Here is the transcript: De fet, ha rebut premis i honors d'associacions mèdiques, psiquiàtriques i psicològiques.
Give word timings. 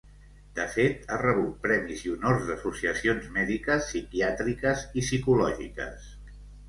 De 0.59 0.63
fet, 0.75 1.03
ha 1.09 1.17
rebut 1.23 1.59
premis 1.65 2.01
i 2.07 2.13
honors 2.13 2.47
d'associacions 2.49 3.27
mèdiques, 3.35 3.85
psiquiàtriques 3.91 4.83
i 4.95 5.05
psicològiques. 5.09 6.09